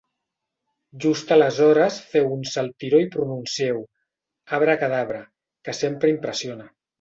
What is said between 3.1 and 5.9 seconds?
pronuncieu "abracadara", que